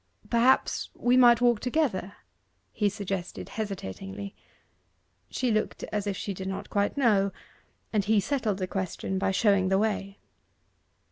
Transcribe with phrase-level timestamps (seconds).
[0.31, 2.13] 'Perhaps we might walk together,'
[2.73, 4.33] he suggested hesitatingly.
[5.29, 7.31] She looked as if she did not quite know,
[7.93, 10.17] and he settled the question by showing the way.